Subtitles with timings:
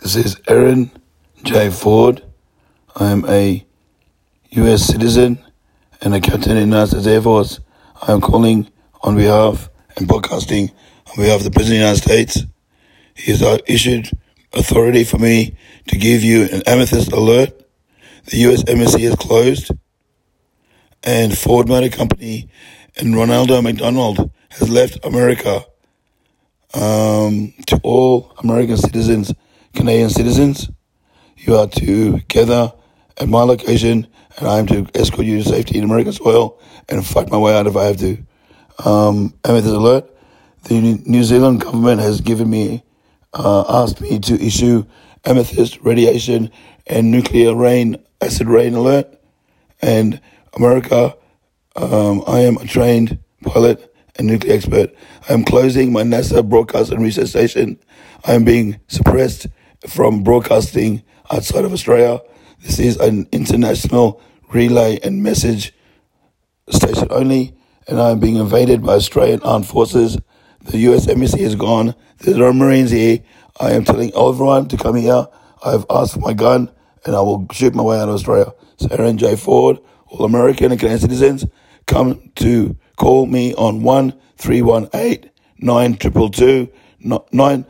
[0.00, 0.92] This is Aaron
[1.42, 1.70] J.
[1.70, 2.22] Ford.
[2.94, 3.66] I am a
[4.50, 4.84] U.S.
[4.84, 5.44] citizen
[6.00, 7.58] and a captain in the United States Air Force.
[8.00, 8.70] I am calling
[9.02, 10.70] on behalf and broadcasting
[11.08, 12.44] on behalf of the President of the United States.
[13.14, 14.08] He has issued
[14.52, 15.56] authority for me
[15.88, 17.50] to give you an amethyst alert.
[18.26, 18.62] The U.S.
[18.68, 19.72] Embassy is closed,
[21.02, 22.48] and Ford Motor Company
[22.96, 25.64] and Ronaldo McDonald has left America.
[26.74, 29.32] Um, to all American citizens
[29.78, 30.68] Canadian citizens.
[31.36, 32.72] You are to gather
[33.16, 37.06] at my location, and I am to escort you to safety in American soil and
[37.06, 38.18] fight my way out if I have to.
[38.84, 40.10] Um, Amethyst alert:
[40.64, 42.82] the New Zealand government has given me,
[43.32, 44.84] uh, asked me to issue
[45.24, 46.50] amethyst radiation
[46.88, 49.06] and nuclear rain, acid rain alert.
[49.80, 50.20] And
[50.54, 51.16] America,
[51.76, 54.92] um, I am a trained pilot and nuclear expert.
[55.28, 57.78] I am closing my NASA broadcast and research station.
[58.24, 59.46] I am being suppressed
[59.86, 62.20] from broadcasting outside of Australia.
[62.60, 64.20] This is an international
[64.52, 65.72] relay and message
[66.70, 67.54] station only,
[67.86, 70.18] and I am being invaded by Australian armed forces.
[70.62, 71.94] The US embassy is gone.
[72.18, 73.20] There's no Marines here.
[73.60, 75.26] I am telling everyone to come here.
[75.64, 76.70] I've asked for my gun,
[77.04, 78.52] and I will shoot my way out of Australia.
[78.78, 79.36] So Aaron J.
[79.36, 81.46] Ford, all American and Canadian citizens,
[81.86, 86.68] come to call me on one three one eight nine triple two
[87.00, 87.66] nine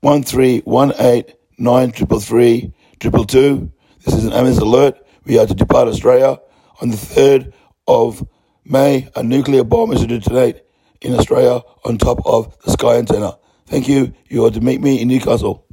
[0.00, 3.70] one three one eight nine triple three triple two.
[4.04, 5.06] This is an Amazon alert.
[5.24, 6.38] We are to depart Australia
[6.80, 7.52] on the third
[7.86, 8.26] of
[8.64, 9.08] May.
[9.16, 10.62] A nuclear bomb is to detonate
[11.00, 13.38] in Australia on top of the Sky antenna.
[13.66, 14.14] Thank you.
[14.28, 15.65] You are to meet me in Newcastle.